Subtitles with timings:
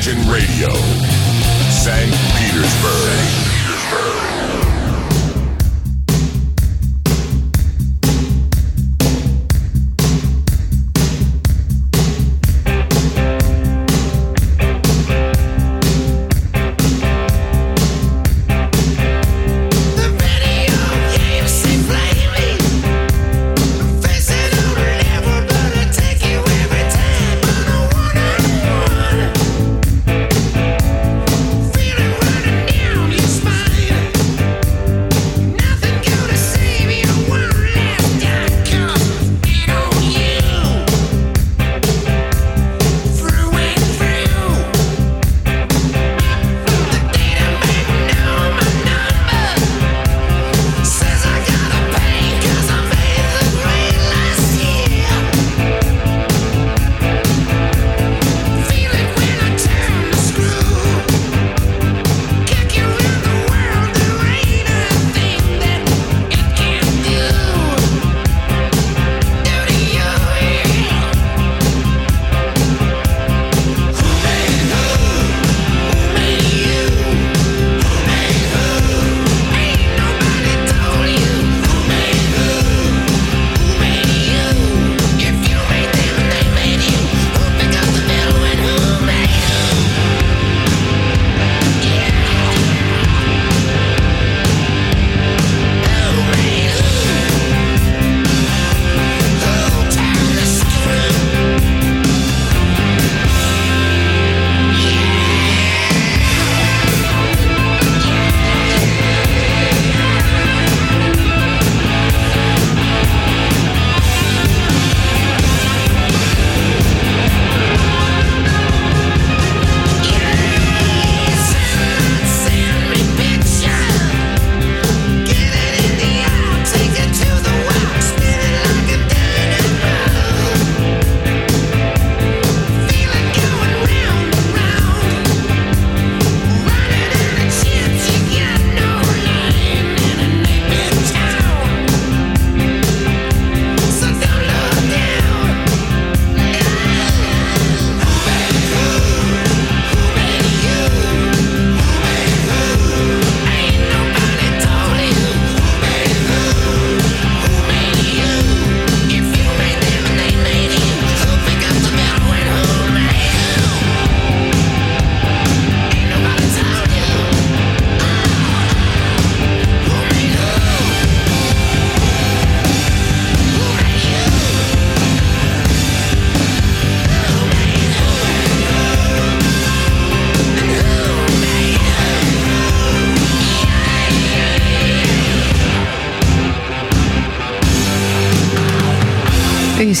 [0.00, 0.68] Imagine Radio,
[1.68, 2.10] St.
[2.38, 4.39] Petersburg.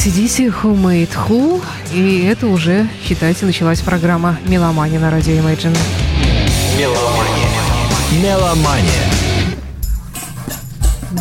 [0.00, 1.62] ACDC Who Made Who.
[1.92, 5.76] И это уже, считайте, началась программа «Меломания» на радио Imagine.
[6.78, 8.22] Меломания.
[8.22, 9.12] Меломания.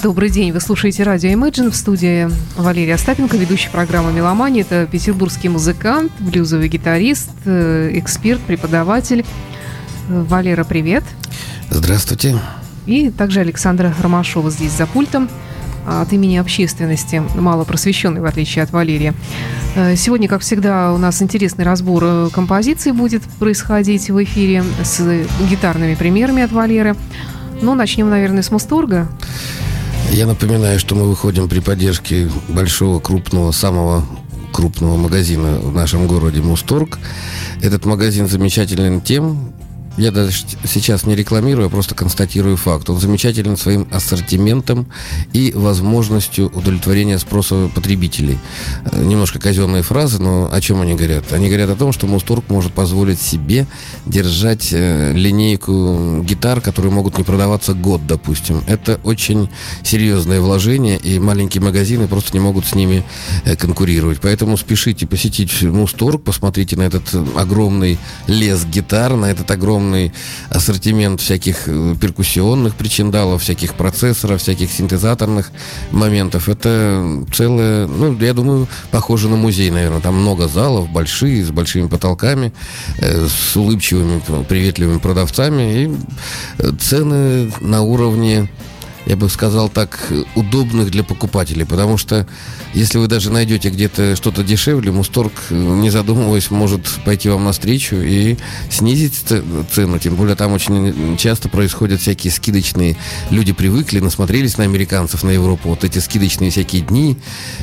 [0.01, 4.61] Добрый день, вы слушаете радио Imagine в студии Валерия Остапенко, ведущий программы «Меломания».
[4.61, 9.25] Это петербургский музыкант, блюзовый гитарист, э, эксперт, преподаватель.
[10.07, 11.03] Валера, привет.
[11.69, 12.39] Здравствуйте.
[12.85, 15.27] И также Александра Ромашова здесь за пультом
[15.87, 19.13] от имени общественности, мало просвещенной, в отличие от Валерия.
[19.75, 25.01] Э, сегодня, как всегда, у нас интересный разбор э, композиций будет происходить в эфире с
[25.49, 26.95] гитарными примерами от Валеры.
[27.61, 29.07] Ну, начнем, наверное, с Мусторга.
[30.11, 34.03] Я напоминаю, что мы выходим при поддержке большого, крупного, самого
[34.51, 36.97] крупного магазина в нашем городе Мусторг.
[37.61, 39.53] Этот магазин замечателен тем,
[39.97, 40.31] я даже
[40.63, 42.89] сейчас не рекламирую, а просто констатирую факт.
[42.89, 44.87] Он замечателен своим ассортиментом
[45.33, 48.37] и возможностью удовлетворения спроса потребителей.
[48.85, 51.33] Э, немножко казенные фразы, но о чем они говорят?
[51.33, 53.67] Они говорят о том, что Мусторг может позволить себе
[54.05, 58.61] держать э, линейку гитар, которые могут не продаваться год, допустим.
[58.67, 59.49] Это очень
[59.83, 63.03] серьезное вложение, и маленькие магазины просто не могут с ними
[63.43, 64.19] э, конкурировать.
[64.21, 67.97] Поэтому спешите посетить Мусторг, посмотрите на этот огромный
[68.27, 70.11] лес гитар, на этот огромный огромный
[70.49, 75.51] ассортимент всяких э, перкуссионных причиндалов, всяких процессоров, всяких синтезаторных
[75.91, 76.49] моментов.
[76.49, 80.01] Это целое, ну, я думаю, похоже на музей, наверное.
[80.01, 82.51] Там много залов, большие, с большими потолками,
[82.97, 85.83] э, с улыбчивыми, приветливыми продавцами.
[85.83, 85.89] И
[86.57, 88.49] э, цены на уровне
[89.05, 92.27] я бы сказал так, удобных для покупателей, потому что
[92.73, 98.37] Если вы даже найдете где-то что-то дешевле, Мусторг, не задумываясь, может пойти вам навстречу и
[98.69, 99.15] снизить
[99.71, 99.97] цену.
[99.97, 102.95] Тем более там очень часто происходят всякие скидочные.
[103.31, 105.69] Люди привыкли, насмотрелись на американцев, на Европу.
[105.69, 107.17] Вот эти скидочные всякие дни,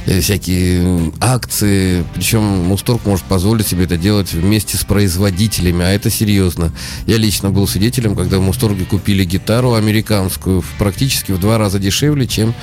[0.06, 2.04] э, всякие акции.
[2.14, 6.72] Причем Мусторг может позволить себе это делать вместе с производителями, а это серьезно.
[7.06, 12.26] Я лично был свидетелем, когда в Мусторге купили гитару американскую практически в два раза дешевле,
[12.26, 12.54] чем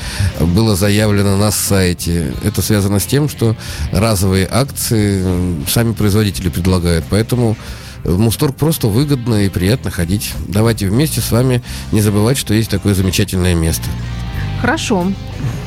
[0.42, 2.33] было заявлено на сайте.
[2.44, 3.56] Это связано с тем, что
[3.92, 5.24] разовые акции
[5.68, 7.06] сами производители предлагают.
[7.10, 7.58] Поэтому
[8.04, 10.34] в Мусторг просто выгодно и приятно ходить.
[10.48, 13.86] Давайте вместе с вами не забывать, что есть такое замечательное место.
[14.62, 15.08] Хорошо.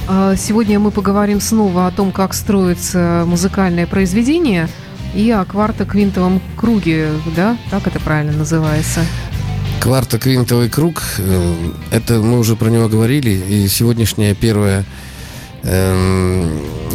[0.08, 4.68] А, сегодня мы поговорим снова о том, как строится музыкальное произведение
[5.14, 7.56] и о квартоквинтовом круге, да?
[7.70, 9.00] Так это правильно называется?
[9.80, 11.54] Квартоквинтовый круг, э,
[11.90, 14.84] это мы уже про него говорили, и сегодняшняя первая
[15.66, 16.50] эм,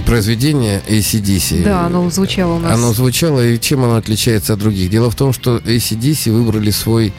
[0.06, 1.64] произведение ACDC.
[1.64, 2.74] Да, оно звучало у нас.
[2.74, 4.90] Оно звучало, и чем оно отличается от других?
[4.90, 7.14] Дело в том, что ACDC выбрали свой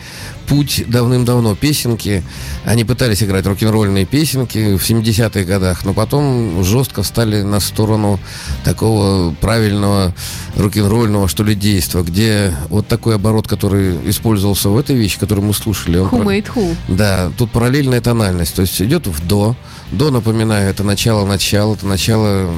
[0.46, 1.54] путь давным-давно.
[1.54, 2.22] Песенки,
[2.64, 8.18] они пытались играть рок-н-ролльные песенки в 70-х годах, но потом жестко встали на сторону
[8.64, 10.14] такого правильного
[10.56, 15.54] рок-н-ролльного, что ли, действа, где вот такой оборот, который использовался в этой вещи, которую мы
[15.54, 15.98] слушали.
[15.98, 16.76] Он who made who?
[16.88, 19.56] Да, тут параллельная тональность, то есть идет в до.
[19.92, 22.50] До, напоминаю, это начало-начало, это начало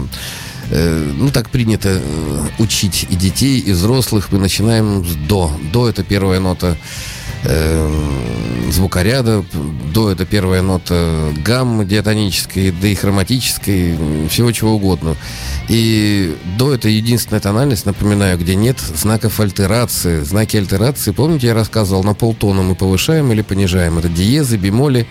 [0.70, 4.28] э, ну, так принято э, учить и детей, и взрослых.
[4.30, 5.50] Мы начинаем с до.
[5.72, 6.76] До это первая нота
[7.42, 8.33] э,
[8.74, 9.44] звукоряда.
[9.92, 13.96] До это первая нота гаммы диатонической, да и хроматической,
[14.28, 15.16] всего чего угодно.
[15.68, 20.22] И до это единственная тональность, напоминаю, где нет знаков альтерации.
[20.22, 23.98] Знаки альтерации, помните, я рассказывал, на полтона мы повышаем или понижаем.
[23.98, 25.06] Это диезы, бемоли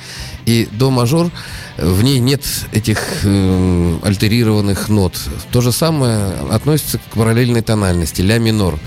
[0.45, 1.31] и до мажор.
[1.77, 5.18] В ней нет этих э, альтерированных нот.
[5.51, 8.77] То же самое относится к параллельной тональности, ля минор.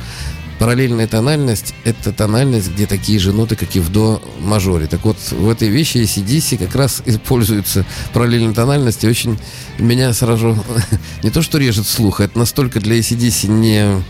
[0.58, 4.87] Параллельная тональность– это тональность, где такие же ноты, как и в до мажоре.
[4.87, 9.38] Так вот, в этой вещи ACDC как раз используется параллельная тональность, и очень
[9.79, 10.56] меня сразу
[11.23, 14.03] не то что режет слух, это настолько для ACDC не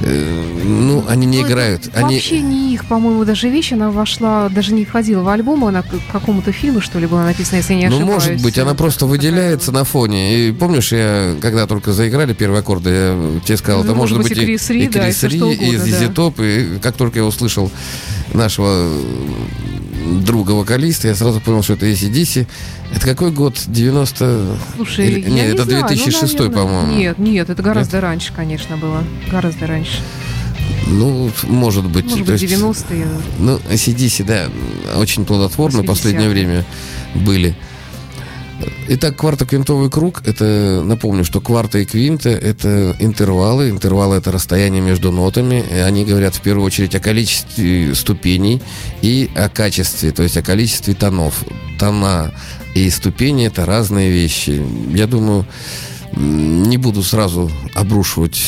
[0.00, 1.90] ну, они не ну, играют.
[1.94, 2.14] Они...
[2.14, 3.72] Вообще не их, по-моему, даже вещь.
[3.72, 7.58] Она вошла, даже не входила в альбом, она к какому-то фильму, что ли, была написана,
[7.58, 8.06] если я не ошибаюсь.
[8.06, 10.48] Ну, может быть, она просто выделяется на фоне.
[10.48, 14.34] И помнишь, я, когда только заиграли первые аккорды, я тебе сказал, это может, быть, и
[14.34, 17.70] Крис Ри, и, Крис Ри, и Зизи Топ, и как только я услышал
[18.32, 18.88] нашего
[20.24, 22.46] друга-вокалиста, я сразу понял, что это ACDC.
[22.94, 23.62] Это какой год?
[23.66, 24.56] 90...
[24.76, 25.20] Слушай, Или...
[25.20, 25.86] Нет, не это знаю.
[25.88, 26.96] 2006, ну, по-моему.
[26.96, 28.04] Нет, нет, это гораздо нет?
[28.04, 29.04] раньше, конечно, было.
[29.30, 30.00] Гораздо раньше.
[30.86, 32.06] Ну, может быть.
[32.06, 33.06] Может быть, 90-е.
[33.38, 34.48] Ну, ACDC, да,
[34.96, 36.64] очень плодотворны в последнее время
[37.14, 37.54] были.
[38.88, 43.70] Итак, квартоквинтовый круг, это, напомню, что кварта и квинта– это интервалы.
[43.70, 45.64] Интервалы– это расстояние между нотами.
[45.82, 48.60] Они говорят в первую очередь о количестве ступеней
[49.02, 51.44] и о качестве, то есть о количестве тонов.
[51.78, 52.32] Тона
[52.74, 54.60] и ступени– это разные вещи.
[54.92, 55.46] Я думаю,
[56.16, 58.40] не буду сразу обрушивать.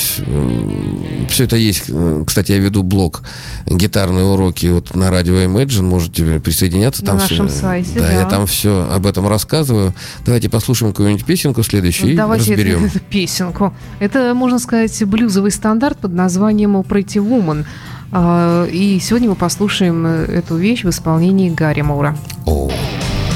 [1.29, 1.85] Все это есть.
[2.27, 3.23] Кстати, я веду блог
[3.67, 5.83] гитарные уроки вот на радио Imagine.
[5.83, 7.05] Можете присоединяться.
[7.05, 8.13] Там на нашем все, сайте, да, да.
[8.13, 9.95] Я там все об этом рассказываю.
[10.25, 12.85] Давайте послушаем какую-нибудь песенку следующую Давайте и разберем.
[12.85, 13.75] Эту, эту песенку.
[13.99, 17.65] Это, можно сказать, блюзовый стандарт под названием Pretty Woman.
[18.13, 22.17] А, и сегодня мы послушаем эту вещь в исполнении Гарри Мура.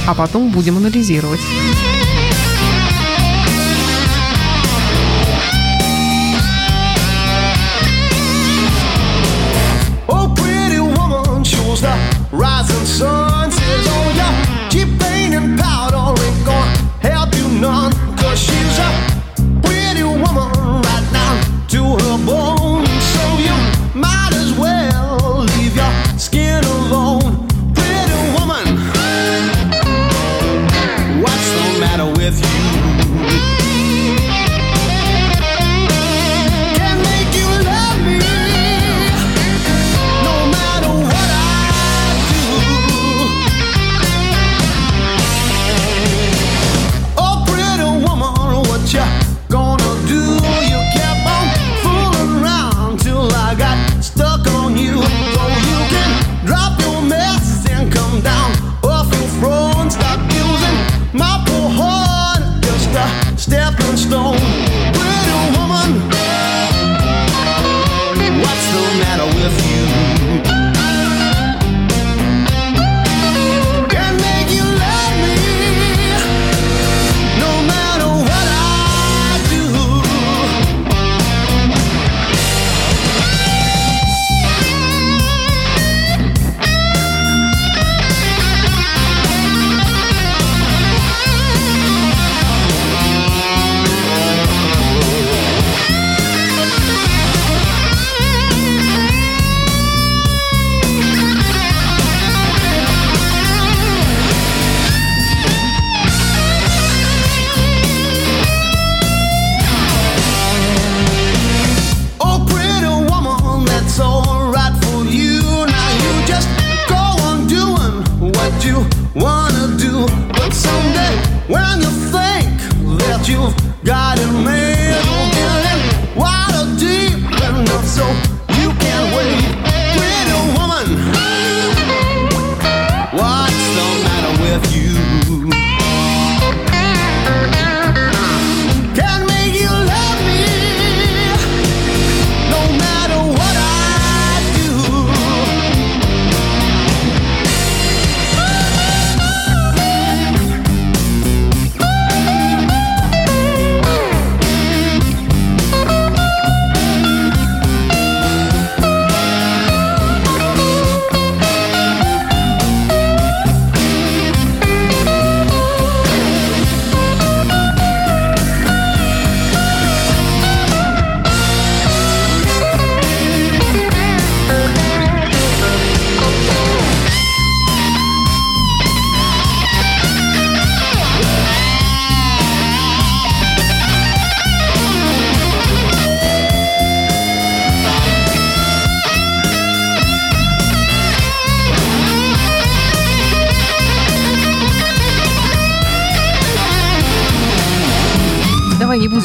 [0.07, 1.41] А потом будем анализировать.
[15.45, 15.74] Power.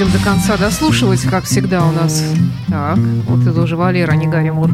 [0.09, 2.23] Будем до конца дослушивать, как всегда у нас.
[2.67, 2.97] Так,
[3.27, 4.71] вот это уже Валера, а не Гарри Мур.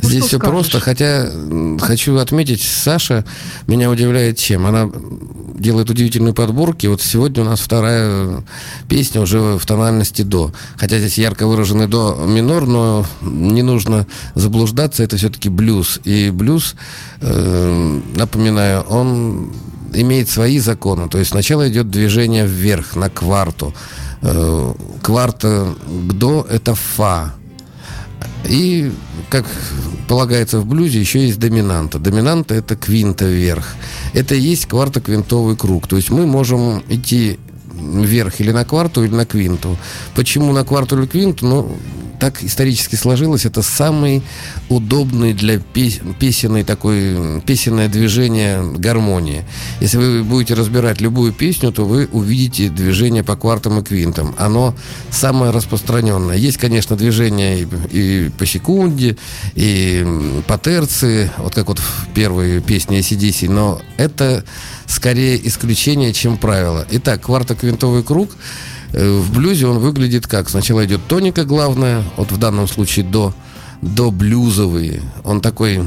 [0.00, 0.52] Здесь все скажешь?
[0.52, 1.30] просто, хотя
[1.80, 3.24] хочу отметить, Саша
[3.66, 4.66] меня удивляет чем.
[4.66, 4.90] Она
[5.58, 6.86] делает удивительные подборки.
[6.86, 8.42] Вот сегодня у нас вторая
[8.88, 10.52] песня уже в тональности до.
[10.76, 16.00] Хотя здесь ярко выраженный до минор, но не нужно заблуждаться, это все-таки блюз.
[16.04, 16.74] И блюз,
[17.20, 19.50] э, напоминаю, он
[19.92, 21.08] имеет свои законы.
[21.08, 23.74] То есть сначала идет движение вверх на кварту.
[24.22, 27.34] Э, кварта до это фа.
[28.48, 28.92] И,
[29.28, 29.46] как
[30.08, 31.98] полагается в блюзе, еще есть доминанта.
[31.98, 33.74] Доминанта– это квинта вверх.
[34.14, 35.86] Это и есть квартоквинтовый круг.
[35.86, 37.38] То есть мы можем идти
[37.72, 39.76] вверх или на кварту, или на квинту.
[40.14, 41.46] Почему на кварту или квинту?
[41.46, 41.76] Ну,
[42.18, 44.22] так исторически сложилось, это самый
[44.68, 49.44] удобный для песенной такой, песенное движение гармонии.
[49.80, 54.34] Если вы будете разбирать любую песню, то вы увидите движение по квартам и квинтам.
[54.38, 54.74] Оно
[55.10, 56.36] самое распространенное.
[56.36, 59.16] Есть, конечно, движение и, и по секунде,
[59.54, 60.06] и
[60.46, 64.44] по терции, вот как вот в первой песне ACDC, но это
[64.86, 66.86] скорее исключение, чем правило.
[66.90, 68.30] Итак, квартоквинтовый круг–
[68.92, 70.48] в блюзе он выглядит как?
[70.48, 73.34] Сначала идет тоника главная, вот в данном случае до,
[73.82, 75.02] до блюзовый.
[75.24, 75.80] Он такой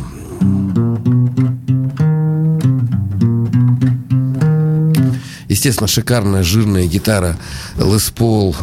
[5.51, 7.37] Естественно, шикарная жирная гитара
[7.77, 8.55] Лес Пол,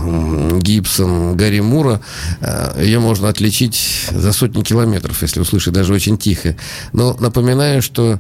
[0.59, 2.01] Гибсон, Гарри Мура.
[2.41, 6.57] Э, Ее можно отличить за сотни километров, если услышать, даже очень тихо.
[6.95, 8.19] Но напоминаю, что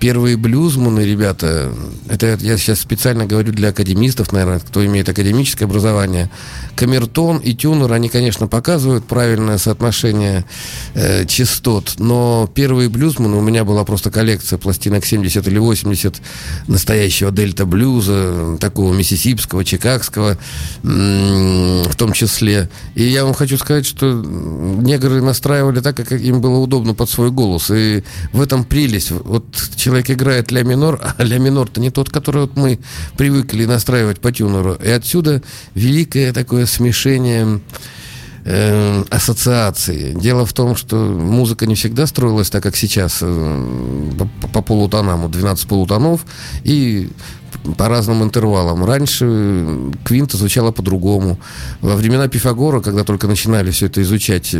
[0.00, 1.72] первые блюзманы, ребята,
[2.08, 6.30] это я сейчас специально говорю для академистов, наверное, кто имеет академическое образование.
[6.74, 10.44] Камертон и тюнер, они, конечно, показывают правильное соотношение
[10.94, 16.20] э, частот, но первые блюзманы, у меня была просто коллекция пластинок 70 или 80
[16.66, 20.36] настоящего дельта-блюза, такого миссисипского, чикагского,
[20.82, 22.68] в том числе.
[22.94, 27.30] И я вам хочу сказать, что негры настраивали так, как им было удобно под свой
[27.30, 27.70] голос.
[27.70, 29.44] И в этом прелесть вот
[29.76, 32.78] человек играет ля минор, а ля минор-то не тот, который вот мы
[33.16, 34.74] привыкли настраивать по тюнеру.
[34.74, 35.42] И отсюда
[35.74, 37.60] великое такое смешение
[38.44, 40.12] э, ассоциации.
[40.12, 45.22] Дело в том, что музыка не всегда строилась так, как сейчас, э, по, по полутонам,
[45.22, 46.24] вот 12 полутонов,
[46.64, 47.10] и
[47.76, 48.84] по разным интервалам.
[48.84, 51.38] Раньше квинта звучала по-другому.
[51.80, 54.54] Во времена Пифагора, когда только начинали все это изучать,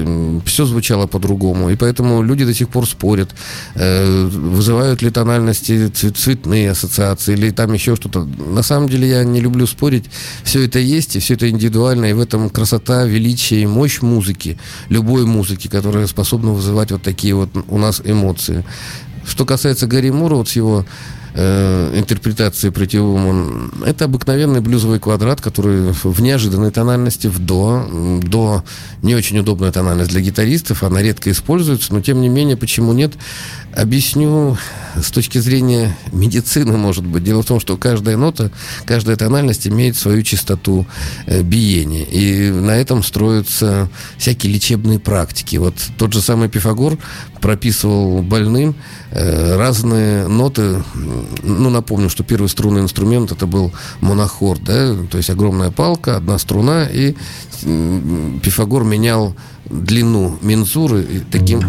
[0.44, 1.70] все звучало по-другому.
[1.70, 3.30] И поэтому люди до сих пор спорят,
[3.74, 8.24] э, вызывают ли тональности цветные ассоциации или там еще что-то.
[8.24, 10.04] На самом деле я не люблю спорить.
[10.44, 14.58] Все это есть, и все это индивидуально, и в этом красота, величие и мощь музыки,
[14.88, 18.64] любой музыки, которая способна вызывать вот такие вот у нас эмоции.
[19.26, 20.86] Что касается Гарри Мура, вот с его
[21.34, 28.20] э, интерпретации Pretty это обыкновенный блюзовый квадрат, который в неожиданной тональности, в до.
[28.22, 28.64] До
[29.02, 33.14] не очень удобная тональность для гитаристов, она редко используется, но тем не менее, почему нет?
[33.74, 34.56] Объясню
[35.00, 37.22] с точки зрения медицины, может быть.
[37.22, 38.50] Дело в том, что каждая нота,
[38.84, 40.86] каждая тональность имеет свою частоту
[41.26, 42.04] э, биения.
[42.04, 45.56] И на этом строятся всякие лечебные практики.
[45.56, 46.98] Вот тот же самый Пифагор
[47.40, 48.74] прописывал больным
[49.12, 50.82] э, разные ноты.
[51.42, 56.38] Ну, напомню, что первый струнный инструмент это был монохорд, да, то есть огромная палка, одна
[56.38, 57.14] струна, и
[58.42, 59.36] Пифагор менял
[59.70, 61.62] длину мензуры таким...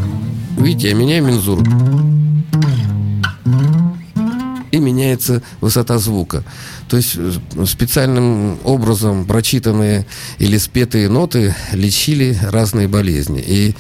[0.58, 1.64] Видите, я меняю мензуру
[4.72, 6.44] и меняется высота звука.
[6.88, 7.32] То есть э,
[7.66, 10.06] специальным образом прочитанные
[10.40, 13.44] или спетые ноты лечили разные болезни.
[13.46, 13.76] И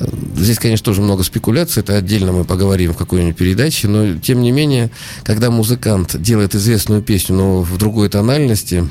[0.00, 4.42] э, здесь, конечно, тоже много спекуляций, это отдельно мы поговорим в какой-нибудь передаче, но тем
[4.42, 4.90] не менее,
[5.22, 8.88] когда музыкант делает известную песню, но в другой тональности,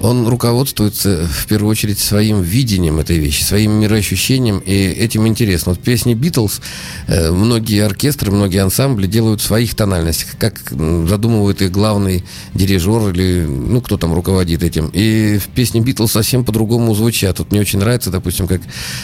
[0.00, 5.72] он руководствуется в первую очередь своим видением этой вещи, своим мироощущением, и этим интересно.
[5.72, 6.60] Вот песни Битлз,
[7.06, 12.24] э, многие оркестры, многие ансамбли делают в своих тональностях, как задумывает их главный
[12.54, 14.90] дирижер или, ну, кто там руководит этим.
[14.92, 17.38] И в песне Битлз совсем по-другому звучат.
[17.38, 18.60] Вот мне очень нравится, допустим, как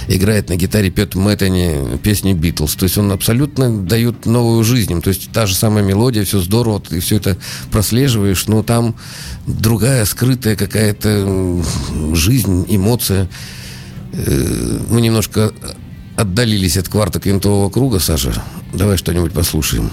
[0.09, 2.75] играет на гитаре Пет Мэттани песни Битлз.
[2.75, 5.01] То есть он абсолютно дает новую жизнь.
[5.01, 7.37] То есть та же самая мелодия, все здорово, ты все это
[7.71, 8.95] прослеживаешь, но там
[9.47, 11.63] другая скрытая какая-то
[12.15, 13.29] жизнь, эмоция.
[14.13, 15.53] Э, мы немножко
[16.17, 18.43] отдалились от кварта квинтового круга, Саша.
[18.73, 19.91] Давай что-нибудь послушаем.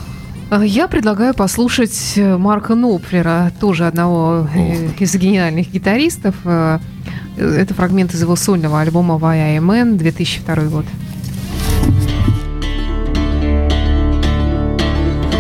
[0.50, 4.48] А, я предлагаю послушать э, Марка Нопфлера, тоже одного.
[4.54, 6.36] Э, из гениальных гитаристов.
[7.38, 10.86] Это фрагмент из его сольного альбома «Вая Мэн» 2002 год.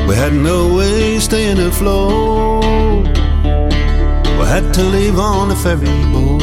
[0.08, 3.18] We had no way staying afloat.
[4.50, 6.41] Had to leave on a ferry boat.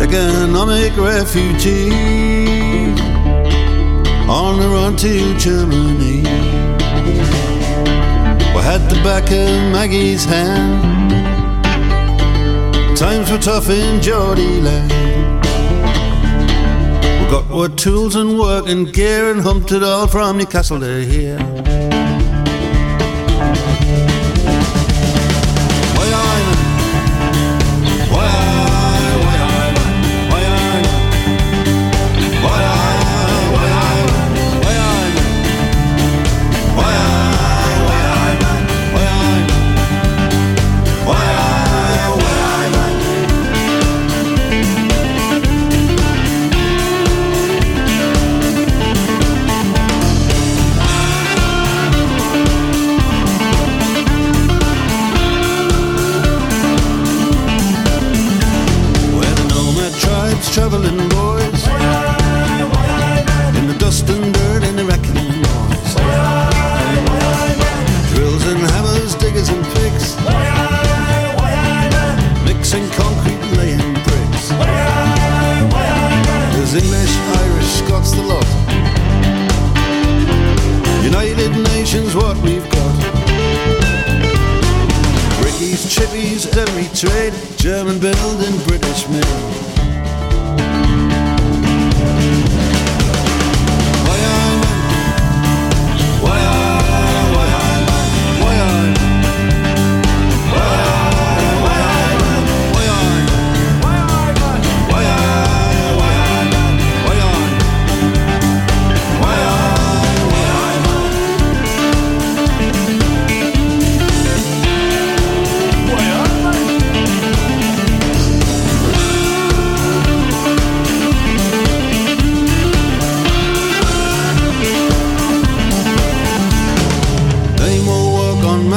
[0.00, 1.90] Economic refugee
[4.26, 6.22] on the run to Germany.
[8.54, 11.12] We had the back of Maggie's hand.
[12.96, 14.90] Times were tough in Geordie land.
[17.20, 21.04] We got our tools and work and gear and humped it all from Newcastle to
[21.04, 21.87] here.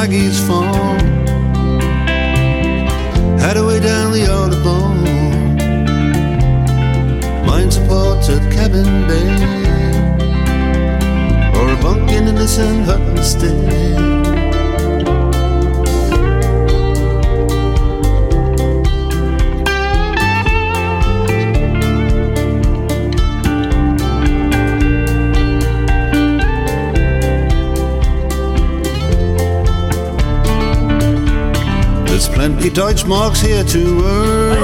[0.02, 1.00] Maggie's farm?
[3.38, 5.04] Had way down the Audubon.
[7.46, 9.30] Mine supports at Cabin Bay.
[11.56, 12.84] Or a bunk in the St.
[12.84, 14.21] Hut instead.
[32.42, 34.58] Plenty Deutschmarks here to earn.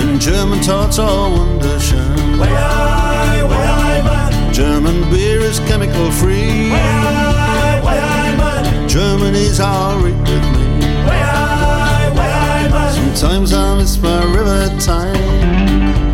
[0.00, 2.40] And German tarts are wunderschön.
[4.50, 6.70] German beer is chemical free.
[8.88, 10.80] Germany's alright with me.
[13.12, 16.09] Sometimes I miss my river time.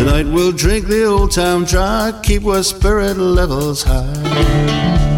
[0.00, 5.09] Tonight we'll drink the old town dry, keep our spirit levels high.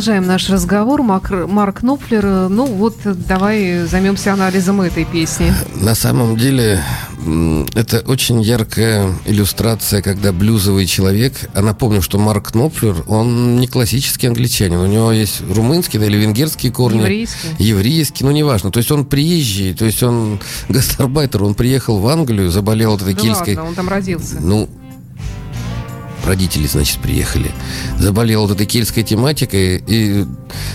[0.00, 1.02] Продолжаем наш разговор.
[1.02, 2.24] Марк Нопфлер.
[2.24, 5.52] э, Ну вот, э, давай займемся анализом этой песни.
[5.74, 6.82] На самом деле,
[7.74, 14.26] это очень яркая иллюстрация, когда блюзовый человек, а напомню, что Марк Кнопфлер, он не классический
[14.28, 17.00] англичанин, у него есть румынские да, или венгерские корни.
[17.00, 17.48] Еврейский.
[17.58, 18.70] Еврейский, ну неважно.
[18.70, 23.12] То есть он приезжий, то есть он гастарбайтер, он приехал в Англию, заболел от этой
[23.12, 23.54] Да кельтской...
[23.54, 24.36] ладно, он там родился.
[24.40, 24.66] Ну,
[26.24, 27.50] родители, значит, приехали.
[27.98, 29.82] Заболел вот этой кельтской тематикой.
[29.86, 30.26] И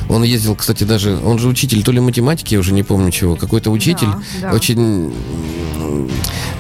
[0.09, 1.17] он ездил, кстати, даже...
[1.17, 3.35] Он же учитель то ли математики, я уже не помню чего.
[3.35, 4.07] Какой-то учитель.
[4.41, 4.53] Да, да.
[4.53, 5.13] Очень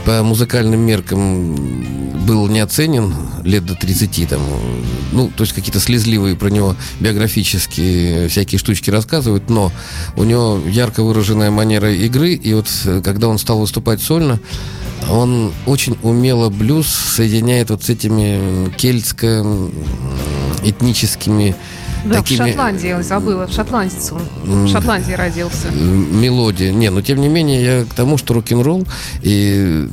[0.05, 1.55] по музыкальным меркам
[2.25, 4.41] был не оценен лет до 30 там.
[5.11, 9.71] Ну, то есть какие-то слезливые про него биографические всякие штучки рассказывают, но
[10.15, 14.39] у него ярко выраженная манера игры, и вот э, когда он стал выступать сольно,
[15.09, 21.55] он очень умело блюз соединяет вот с этими кельтско-этническими
[22.05, 22.37] Да, такими...
[22.37, 24.21] в Шотландии, я забыла, в Шотландец он.
[24.65, 25.69] В Шотландии родился.
[25.71, 26.71] мелодия.
[26.71, 28.87] Не, но тем не менее, я к тому, что рок-н-ролл
[29.21, 29.87] и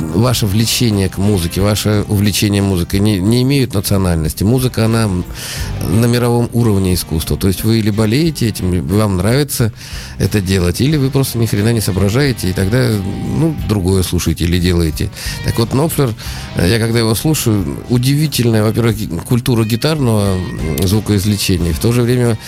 [0.00, 4.44] ваше влечение к музыке, ваше увлечение музыкой не, не имеют национальности.
[4.44, 7.36] Музыка, она на мировом уровне искусства.
[7.36, 9.72] То есть вы или болеете этим, вам нравится
[10.18, 14.58] это делать, или вы просто ни хрена не соображаете, и тогда, ну, другое слушаете или
[14.58, 15.10] делаете.
[15.44, 16.14] Так вот, Нопфлер,
[16.56, 20.36] я когда его слушаю, удивительная, во-первых, культура гитарного
[20.82, 22.38] звукоизвлечения, в то же время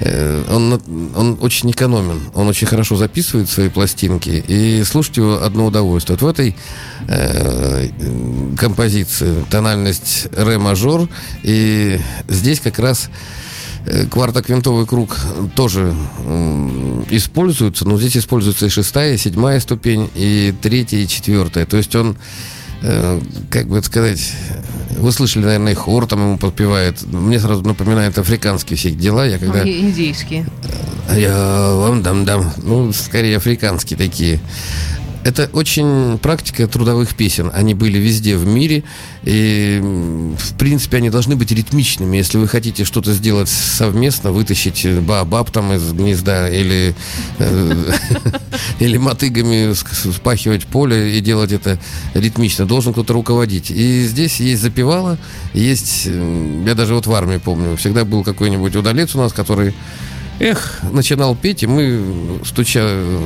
[0.00, 0.80] он,
[1.16, 6.16] он очень экономен, он очень хорошо записывает свои пластинки, и слушать его одно удовольствие.
[6.20, 6.56] Вот в этой
[7.08, 7.88] э,
[8.56, 11.08] композиции тональность ре мажор,
[11.42, 13.10] и здесь как раз
[13.86, 15.16] э, квартоквинтовый круг
[15.54, 21.66] тоже э, используется, но здесь используется и шестая, и седьмая ступень, и третья, и четвертая.
[21.66, 22.16] То есть он
[22.82, 24.32] Э, как бы сказать,
[24.98, 27.02] вы слышали, наверное, хор там ему подпевает.
[27.02, 29.26] Мне сразу напоминает африканские все дела.
[29.26, 29.68] Я когда...
[29.68, 30.46] Индийские.
[31.14, 32.52] Я вам дам дам.
[32.58, 34.40] Ну, скорее африканские такие.
[35.28, 37.50] Это очень практика трудовых песен.
[37.52, 38.82] Они были везде в мире.
[39.24, 39.78] И,
[40.38, 42.16] в принципе, они должны быть ритмичными.
[42.16, 46.94] Если вы хотите что-то сделать совместно, вытащить баобаб там из гнезда или,
[47.40, 47.92] э,
[48.80, 51.78] или мотыгами спахивать поле и делать это
[52.14, 53.70] ритмично, должен кто-то руководить.
[53.70, 55.18] И здесь есть запевала,
[55.52, 56.06] есть...
[56.06, 59.74] Я даже вот в армии помню, всегда был какой-нибудь удалец у нас, который
[60.40, 62.80] Эх, начинал петь, и мы, стуча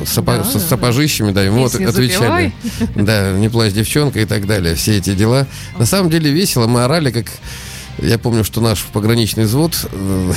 [0.05, 2.53] сапо- да, с сапожищами, да, ему вот отвечали.
[2.95, 4.73] Да, не плачь, девчонка и так далее.
[4.75, 5.45] Все эти дела.
[5.77, 6.65] На самом деле весело.
[6.67, 7.27] Мы орали, как...
[7.99, 10.33] Я помню, что наш пограничный взвод э,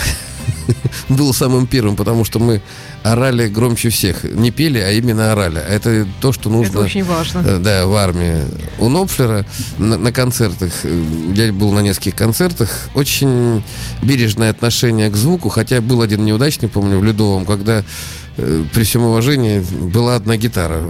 [1.08, 2.62] был самым первым, потому что мы
[3.02, 4.24] орали громче всех.
[4.24, 5.60] Не пели, а именно орали.
[5.60, 6.78] Это то, что нужно...
[6.78, 7.38] Это очень важно.
[7.46, 8.42] Э, да, в армии.
[8.78, 9.46] У Нопфлера
[9.78, 13.62] на, на концертах, э, я был на нескольких концертах, очень
[14.02, 17.84] бережное отношение к звуку, хотя был один неудачный, помню, в Ледовом, когда
[18.36, 20.82] при всем уважении, была одна гитара.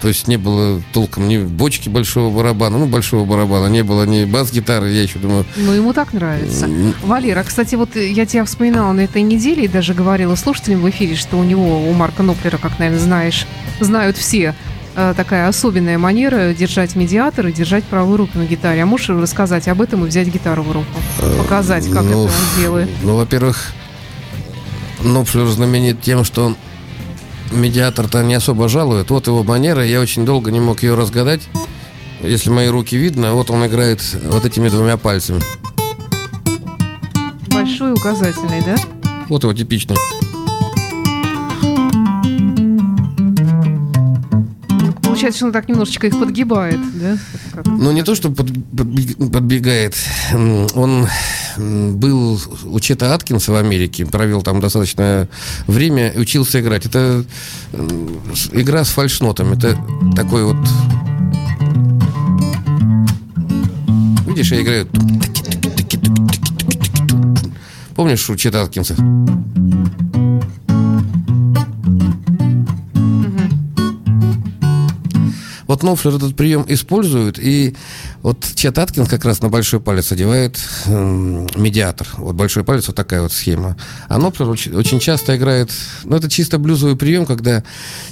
[0.00, 4.24] То есть не было толком ни бочки большого барабана, ну, большого барабана, не было ни
[4.24, 5.44] бас-гитары, я еще думаю...
[5.56, 6.68] Ну, ему так нравится.
[7.02, 11.16] Валера, кстати, вот я тебя вспоминала на этой неделе и даже говорила слушателям в эфире,
[11.16, 13.46] что у него, у Марка Ноплера, как, наверное, знаешь,
[13.80, 14.54] знают все,
[14.94, 18.82] э, такая особенная манера держать медиатор и держать правую руку на гитаре.
[18.82, 20.86] А можешь рассказать об этом и взять гитару в руку?
[21.38, 22.88] Показать, как ну, это он делает?
[23.02, 23.72] Ну, во-первых,
[25.02, 26.56] Нопфлер знаменит тем, что он
[27.56, 29.10] медиатор-то не особо жалует.
[29.10, 31.48] Вот его манера, я очень долго не мог ее разгадать.
[32.22, 35.40] Если мои руки видно, вот он играет вот этими двумя пальцами.
[37.48, 38.76] Большой указательный, да?
[39.28, 39.96] Вот его типичный.
[45.26, 47.18] Получается, что он так немножечко их подгибает, да?
[47.64, 48.46] Ну, не то, что под,
[49.32, 49.96] подбегает.
[50.32, 51.08] Он
[51.56, 55.28] был у Чета Аткинса в Америке, провел там достаточное
[55.66, 56.86] время, учился играть.
[56.86, 57.24] Это
[58.52, 59.52] игра с фальшнотом.
[59.52, 59.76] Это
[60.14, 60.56] такой вот...
[64.28, 64.86] Видишь, я играю...
[67.96, 68.94] Помнишь у Чета Аткинса?
[75.66, 77.76] Вот Нофлер этот прием использует, и
[78.22, 82.06] вот Чет Аткинс как раз на большой палец одевает э, медиатор.
[82.16, 83.76] Вот большой палец, вот такая вот схема.
[84.08, 85.70] А Нофлер очень, очень часто играет,
[86.04, 87.62] ну это чисто блюзовый прием, когда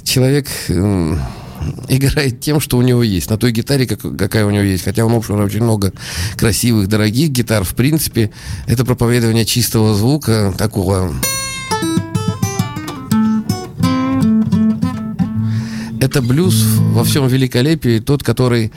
[0.03, 0.47] человек...
[0.69, 1.17] Э,
[1.87, 4.83] играет тем, что у него есть, на той гитаре, как, какая у него есть.
[4.83, 5.93] Хотя у Нопшера очень много
[6.37, 7.63] красивых, дорогих гитар.
[7.63, 8.31] В принципе,
[8.67, 11.13] это проповедование чистого звука, такого
[16.05, 16.53] это блюз
[16.93, 18.71] во всем великолепии, тот, который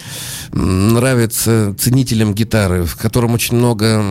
[0.52, 4.02] нравится ценителям гитары, в котором очень много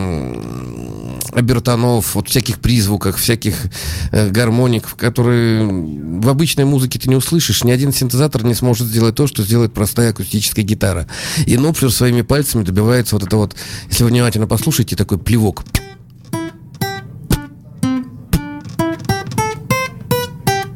[1.32, 3.56] обертонов, вот всяких призвуков, всяких
[4.12, 7.64] э, гармоник, которые в обычной музыке ты не услышишь.
[7.64, 11.06] Ни один синтезатор не сможет сделать то, что сделает простая акустическая гитара.
[11.44, 13.56] И Нопфлер своими пальцами добивается вот это вот,
[13.90, 15.64] если вы внимательно послушаете, такой плевок.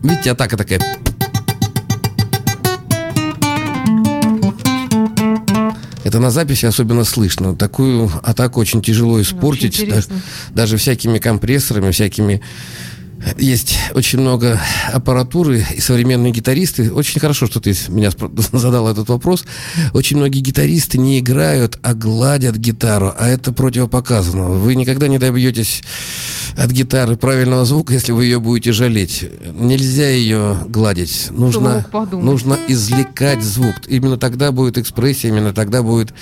[0.03, 0.81] Видите, атака такая.
[6.13, 7.57] Это на записи особенно слышно.
[7.57, 9.81] Такую атаку очень тяжело испортить.
[9.81, 10.09] Очень даже,
[10.51, 12.43] даже всякими компрессорами, всякими
[13.39, 14.61] есть очень много
[14.93, 18.11] аппаратуры, и современные гитаристы, очень хорошо, что ты меня
[18.53, 19.45] задал этот вопрос,
[19.93, 24.45] очень многие гитаристы не играют, а гладят гитару, а это противопоказано.
[24.51, 25.83] Вы никогда не добьетесь
[26.57, 29.25] от гитары правильного звука, если вы ее будете жалеть.
[29.55, 31.29] Нельзя ее гладить.
[31.31, 33.75] Нужно, нужно извлекать звук.
[33.89, 36.13] Именно тогда будет экспрессия, именно тогда будет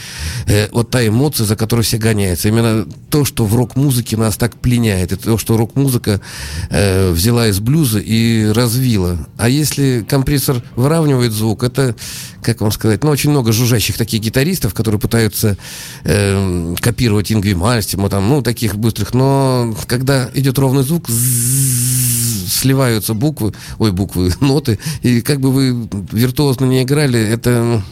[0.47, 2.49] э, вот та эмоция, за которой все гоняются.
[2.49, 6.21] Именно то, что в рок-музыке нас так пленяет, это то, что рок-музыка
[6.71, 9.19] э, взяла из блюза и развила.
[9.37, 11.95] А если компрессор выравнивает звук, это,
[12.43, 15.57] как вам сказать, ну, очень много жужжащих таких гитаристов, которые пытаются
[16.05, 21.09] э, копировать Ингви Мальстима, там, ну, таких быстрых, но когда идет ровный звук,
[22.49, 27.83] сливаются буквы, ой, буквы, ноты, и как бы вы виртуозно не играли, это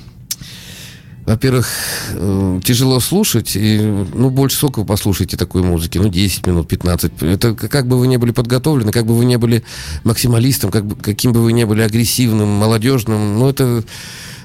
[1.28, 1.68] во-первых,
[2.14, 3.78] э, тяжело слушать, и,
[4.14, 7.22] ну, больше сока вы послушайте такой музыки, ну, 10 минут, 15.
[7.22, 9.62] Это как бы вы не были подготовлены, как бы вы не были
[10.04, 13.84] максималистом, как бы, каким бы вы не были агрессивным, молодежным, ну, это...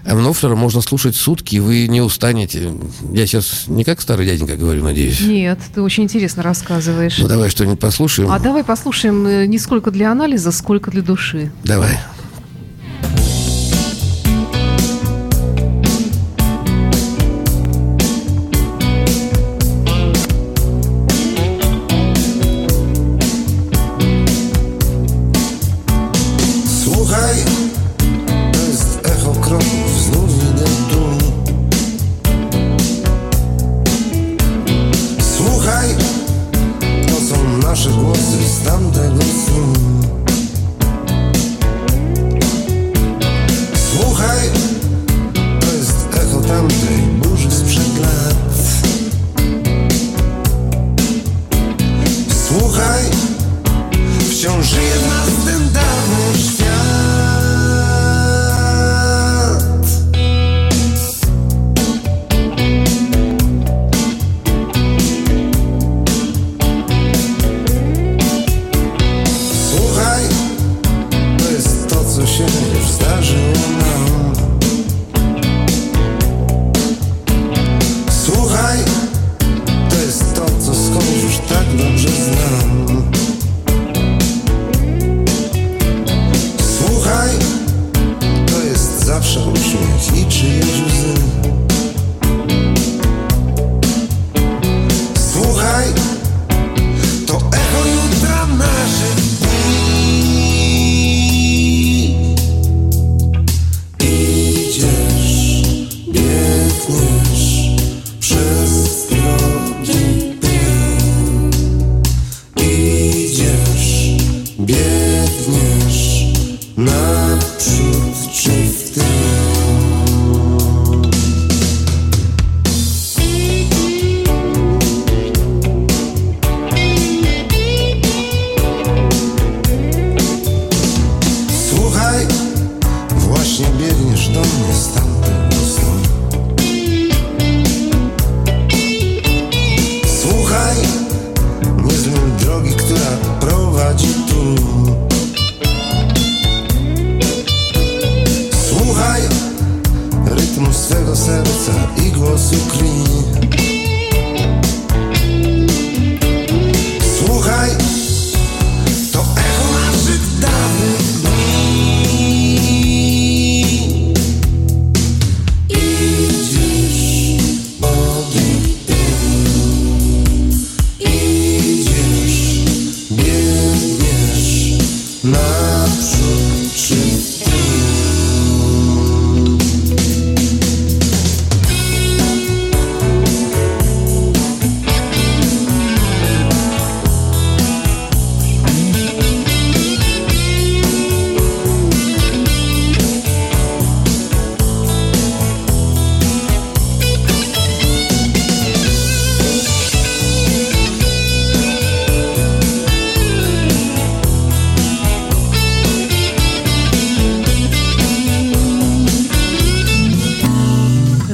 [0.06, 2.74] Амнофлера можно слушать сутки, и вы не устанете.
[3.14, 5.22] Я сейчас не как старый дяденька говорю, надеюсь.
[5.22, 7.20] Нет, ты очень интересно рассказываешь.
[7.20, 8.30] Ну, давай что-нибудь послушаем.
[8.30, 11.54] А давай послушаем э, не сколько для анализа, сколько для души.
[11.64, 11.98] Давай.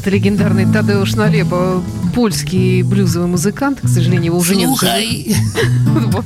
[0.09, 5.25] Легендарный Тадеуш Налеба, польский блюзовый музыкант, к сожалению, его уже Слухай.
[5.27, 6.25] нет.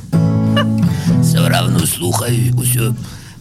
[1.22, 2.94] Все равно слухай, все.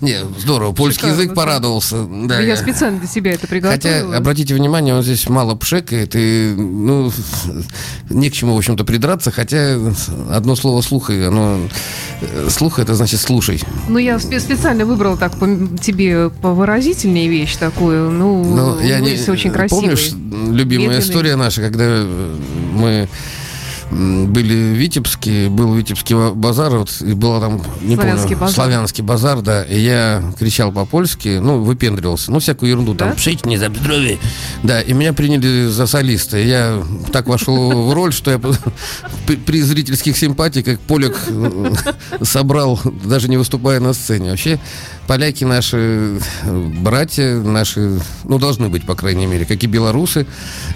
[0.04, 0.74] Не, здорово.
[0.74, 1.36] Польский Шикарно, язык да.
[1.36, 2.06] порадовался.
[2.26, 4.02] Да, я специально для себя это приготовила.
[4.08, 7.10] Хотя, обратите внимание, он здесь мало пшекает, и, ну,
[8.10, 9.78] не к чему, в общем-то, придраться, хотя
[10.30, 11.58] одно слово слуха, оно...
[12.22, 13.62] э, Слух, это значит слушай.
[13.88, 15.48] Ну, я спе- специально выбрала так по-
[15.82, 18.12] тебе повыразительнее вещь такую.
[18.12, 19.13] Ну, Ну, я не...
[19.32, 19.82] Очень красивый.
[19.84, 21.00] Помнишь, любимая медленный.
[21.00, 22.36] история наша, когда э,
[22.74, 23.08] мы
[23.94, 28.56] были в Витебске, был Витебский базар, вот, и была там, не Славянский помню, базар.
[28.56, 33.08] славянский базар, да, и я кричал по-польски, ну, выпендривался, ну, всякую ерунду, Да?
[33.08, 34.18] там, пшить, за здоровье,
[34.64, 38.40] да, и меня приняли за солиста, и я так вошел в роль, что я
[39.28, 41.74] при- зрительских симпатиях полек э,
[42.24, 44.32] собрал, даже не выступая на сцене.
[44.32, 44.60] Вообще,
[45.08, 50.26] поляки наши братья, наши, ну, должны быть, по крайней мере, как и белорусы.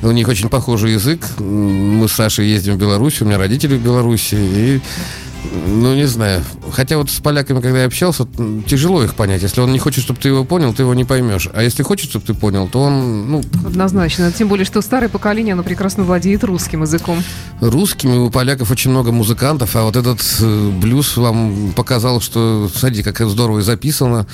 [0.01, 1.21] У них очень похожий язык.
[1.39, 4.81] Мы с Сашей ездим в Беларусь, у меня родители в Беларуси, и
[5.67, 6.43] ну, не знаю.
[6.71, 8.27] Хотя вот с поляками, когда я общался,
[8.67, 9.41] тяжело их понять.
[9.41, 11.49] Если он не хочет, чтобы ты его понял, ты его не поймешь.
[11.53, 14.31] А если хочет, чтобы ты понял, то он, ну, Однозначно.
[14.31, 17.23] Тем более, что старое поколение, оно прекрасно владеет русским языком.
[17.61, 18.17] русскими.
[18.17, 23.27] У поляков очень много музыкантов, а вот этот э, блюз вам показал, что, смотрите, как
[23.29, 24.27] здорово записано.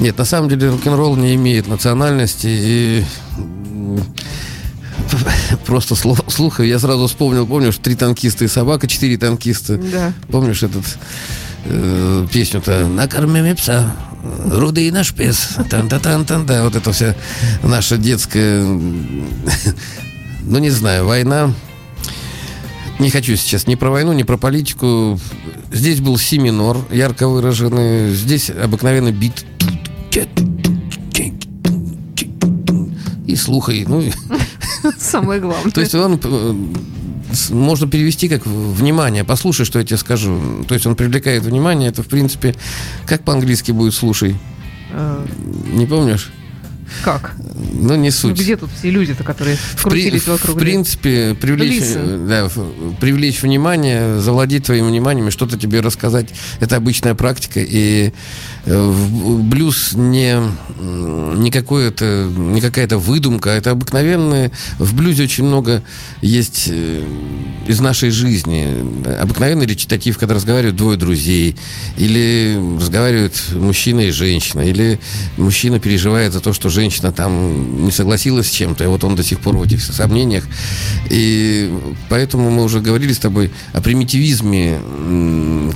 [0.00, 3.04] Нет, на самом деле рок-н-ролл не имеет национальности и
[5.66, 6.62] просто слуха.
[6.62, 9.76] Я сразу вспомнил, помнишь, три танкиста и собака, четыре танкиста.
[9.76, 10.12] Да.
[10.28, 10.84] Помнишь этот
[11.64, 13.94] э, песню-то «Накормим пса,
[14.46, 15.56] руды и наш пес».
[15.70, 17.14] Тан-та-тан-тан, да, вот это вся
[17.62, 18.62] наша детская...
[18.62, 21.52] Ну, не знаю, война...
[23.00, 25.18] Не хочу сейчас ни про войну, ни про политику.
[25.72, 28.14] Здесь был си минор, ярко выраженный.
[28.14, 29.44] Здесь обыкновенный бит.
[33.26, 33.84] И слухай.
[33.88, 34.02] Ну,
[34.98, 35.72] Самое главное.
[35.72, 36.54] то есть он э,
[37.50, 39.24] можно перевести как внимание.
[39.24, 40.64] Послушай, что я тебе скажу.
[40.68, 41.88] То есть он привлекает внимание.
[41.88, 42.54] Это, в принципе,
[43.06, 44.36] как по-английски будет «слушай».
[44.92, 45.26] Э,
[45.72, 46.30] Не помнишь?
[47.02, 47.34] Как?
[47.72, 48.38] Ну, не Ну, суть.
[48.38, 50.56] где тут все люди-то, которые В, при- крутились вокруг?
[50.56, 51.82] в принципе, привлечь,
[52.28, 52.48] да,
[53.00, 56.28] привлечь внимание, завладеть твоим вниманием и что-то тебе рассказать,
[56.60, 57.60] это обычная практика.
[57.60, 58.12] И
[58.66, 60.36] э, в- блюз не,
[60.80, 64.50] не, какое-то, не какая-то выдумка, это обыкновенное.
[64.78, 65.82] В блюзе очень много
[66.22, 67.02] есть э,
[67.66, 68.66] из нашей жизни.
[69.20, 71.56] Обыкновенный речитатив, когда разговаривают двое друзей,
[71.96, 74.98] или разговаривают мужчина и женщина, или
[75.36, 79.22] мужчина переживает за то, что женщина там не согласилась с чем-то, и вот он до
[79.22, 80.44] сих пор в этих сомнениях.
[81.08, 81.72] И
[82.08, 84.80] поэтому мы уже говорили с тобой о примитивизме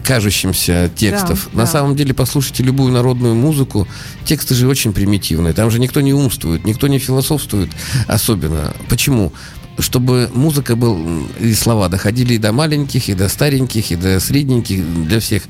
[0.05, 1.49] кажущимся текстов.
[1.53, 1.73] Да, На да.
[1.73, 3.89] самом деле, послушайте любую народную музыку,
[4.25, 5.55] тексты же очень примитивные.
[5.55, 7.71] Там же никто не умствует, никто не философствует
[8.07, 8.75] особенно.
[8.89, 9.33] Почему?
[9.79, 15.07] Чтобы музыка был и слова доходили и до маленьких, и до стареньких, и до средненьких,
[15.07, 15.43] для всех.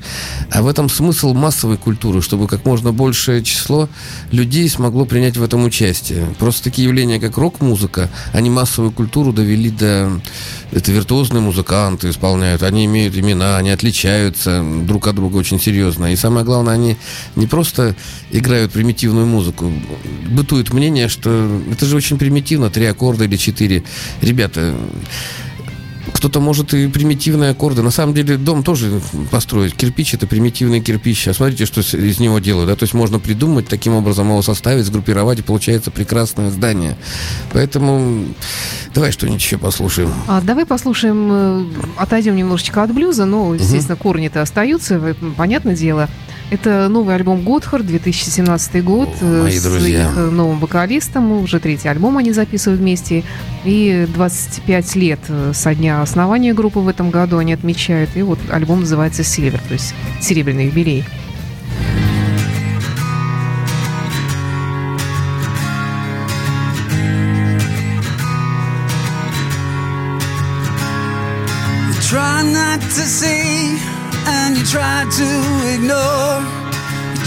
[0.51, 3.89] А в этом смысл массовой культуры, чтобы как можно большее число
[4.31, 6.27] людей смогло принять в этом участие.
[6.37, 10.21] Просто такие явления, как рок-музыка, они массовую культуру довели до...
[10.71, 16.13] Это виртуозные музыканты исполняют, они имеют имена, они отличаются друг от друга очень серьезно.
[16.13, 16.97] И самое главное, они
[17.35, 17.95] не просто
[18.31, 19.71] играют примитивную музыку.
[20.29, 23.83] Бытует мнение, что это же очень примитивно, три аккорда или четыре.
[24.21, 24.73] Ребята,
[26.19, 27.81] кто-то может и примитивные аккорды.
[27.81, 29.01] На самом деле дом тоже
[29.31, 29.73] построить.
[29.73, 31.29] Кирпич это примитивный кирпич.
[31.29, 32.69] А смотрите, что из него делают.
[32.69, 32.75] Да?
[32.75, 36.97] То есть можно придумать, таким образом его составить, сгруппировать, и получается прекрасное здание.
[37.53, 38.25] Поэтому
[38.93, 40.11] давай что-нибудь еще послушаем.
[40.27, 41.65] А давай послушаем, э,
[41.95, 46.09] отойдем немножечко от блюза, но, естественно, корни-то остаются, понятное дело.
[46.51, 50.09] Это новый альбом Готхард, 2017 год, О, э, мои с друзья.
[50.09, 53.23] их э, новым вокалистом, уже третий альбом они записывают вместе,
[53.65, 58.39] и 25 лет э, со дня основания группы в этом году они отмечают, и вот
[58.49, 61.05] альбом называется «Сильвер», то есть серебряный юбилей.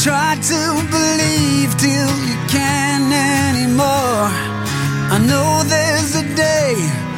[0.05, 4.27] Try to believe till you can't anymore.
[5.15, 7.12] I know there's a day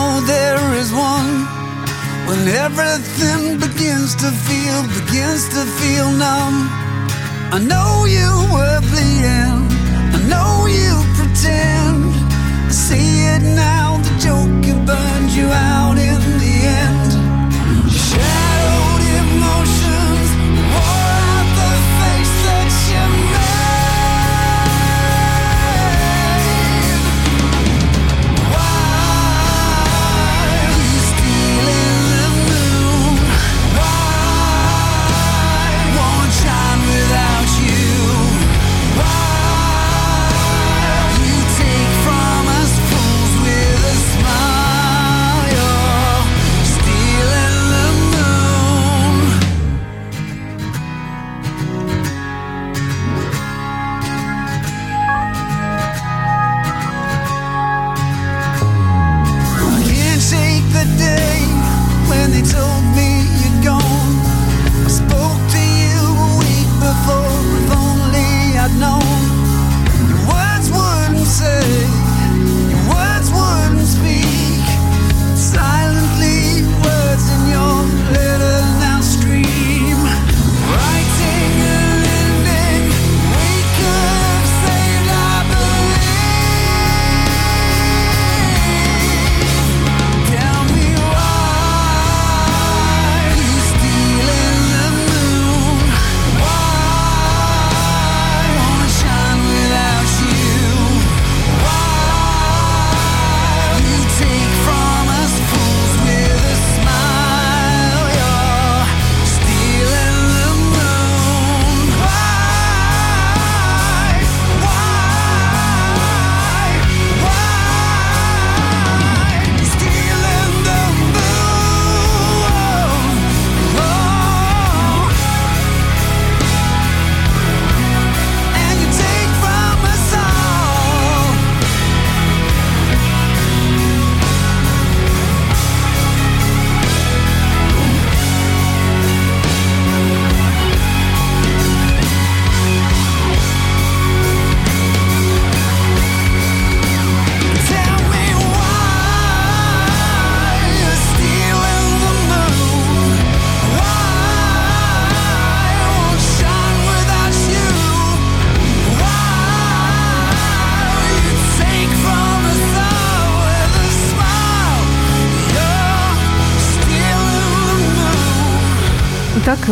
[0.00, 1.30] know there is one
[2.28, 6.56] when everything begins to feel, begins to feel numb.
[7.56, 9.58] I know you were bleeding.
[10.16, 11.98] I know you pretend.
[12.68, 13.88] I see it now.
[14.06, 16.39] The joke it burned you out in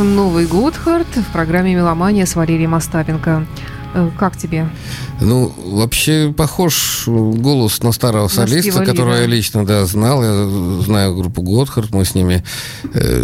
[0.03, 3.47] Новый Готхард в программе «Меломания» с Валерием Остапенко.
[3.95, 4.69] Э, Как тебе?
[5.21, 10.23] Ну, вообще похож голос на старого солиста, которого я лично да, знал.
[10.23, 12.45] Я знаю группу Готхард, мы с ними
[12.95, 13.23] э,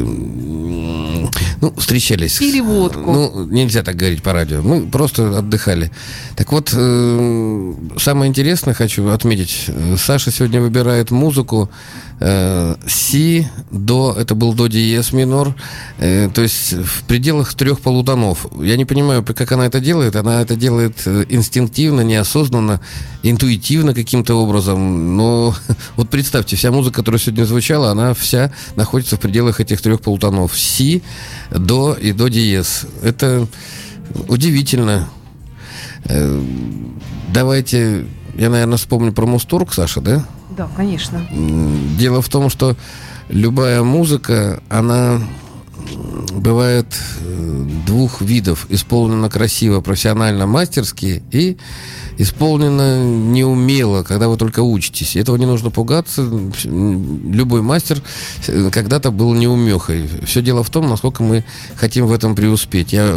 [1.61, 2.39] ну, встречались.
[2.39, 3.12] Пили водку.
[3.12, 4.62] Ну, нельзя так говорить по радио.
[4.62, 5.93] Мы просто отдыхали.
[6.35, 9.66] Так вот, э, самое интересное хочу отметить.
[9.68, 11.70] Э, Саша сегодня выбирает музыку
[12.21, 15.55] э, си, до, это был до диез минор,
[15.99, 18.47] э, то есть в пределах трех полутонов.
[18.61, 20.17] Я не понимаю, как она это делает.
[20.17, 22.81] Она это делает э, инстинктивно, неосознанно,
[23.23, 25.17] интуитивно каким-то образом.
[25.17, 25.55] Но
[25.97, 30.59] вот представьте, вся музыка, которая сегодня звучала, она вся находится в пределах этих трех полутонов.
[30.59, 31.03] Си,
[31.51, 32.87] до и до диез.
[33.03, 33.47] Это
[34.29, 35.09] удивительно.
[36.05, 36.43] Э,
[37.35, 38.07] Давайте,
[38.37, 40.25] я, наверное, вспомню про Мусторг, Саша, да?
[40.57, 41.27] Да, конечно.
[41.99, 42.77] Дело в том, что
[43.29, 45.21] любая музыка, она
[46.33, 46.87] бывает
[47.21, 48.67] э, двух видов.
[48.69, 51.57] Исполнена красиво, профессионально, мастерски и
[52.19, 55.17] исполнена неумело, когда вы только учитесь.
[55.17, 56.23] Этого не нужно пугаться.
[56.65, 58.03] Любой мастер
[58.47, 60.09] э, когда-то был неумехой.
[60.25, 61.45] Все дело в том, насколько мы
[61.77, 62.93] хотим в этом преуспеть.
[62.93, 63.15] Я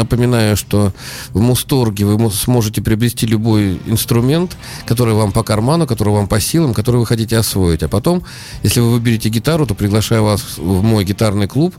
[0.00, 0.92] напоминаю, что
[1.34, 6.40] в Мусторге вы мо- сможете приобрести любой инструмент, который вам по карману, который вам по
[6.40, 7.82] силам, который вы хотите освоить.
[7.82, 8.22] А потом,
[8.64, 11.74] если вы выберете гитару, то приглашаю вас в мой гитарный клуб.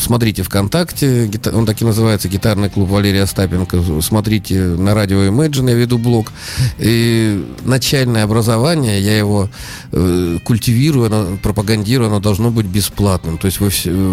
[0.00, 3.82] Смотрите ВКонтакте, он так и называется, гитарный клуб Валерия Остапенко.
[4.00, 6.32] Смотрите на радио Imagine, я веду блог.
[6.78, 9.48] И начальное образование, я его
[9.90, 13.38] э, культивирую, оно, пропагандирую, оно должно быть бесплатным.
[13.38, 13.70] То есть вы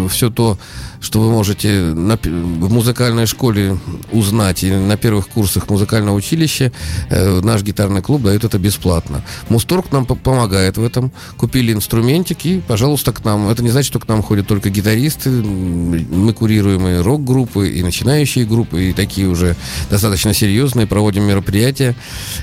[0.08, 0.58] все, то,
[1.00, 3.78] что вы можете на в музыкальной школе
[4.12, 6.72] узнать и на первых курсах музыкального училища,
[7.08, 9.22] э, наш гитарный клуб дает это бесплатно.
[9.48, 11.12] Мусторг нам по- помогает в этом.
[11.36, 13.48] Купили инструментик и, пожалуйста, к нам.
[13.48, 15.30] Это не значит, что к нам ходят только гитаристы.
[15.60, 19.56] Мы курируем и рок-группы, и начинающие группы, и такие уже
[19.90, 20.86] достаточно серьезные.
[20.86, 21.94] Проводим мероприятия.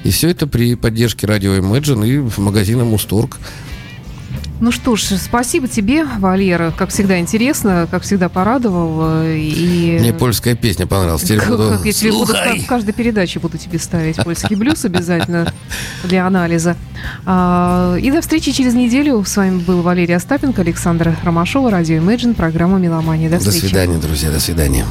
[0.04, 3.38] И все это при поддержке радио Imagine и магазина Мусторг.
[4.60, 6.74] Ну что ж, спасибо тебе, Валера.
[6.76, 9.22] Как всегда интересно, как всегда порадовал.
[9.22, 9.98] э, И...
[10.00, 11.22] Мне польская песня понравилась.
[11.22, 14.84] Теперь Как- буду как я тебе буду в каждой передаче буду тебе ставить польский блюз
[14.84, 15.54] обязательно
[16.04, 16.76] для анализа.
[17.26, 19.24] А, И до встречи через неделю.
[19.24, 23.30] С вами был Валерий Остапенко, Александра Ромашова, радио Imagine, программа «Меломания».
[23.30, 23.66] До До встречи.
[23.66, 24.86] свидания, друзья, до свидания.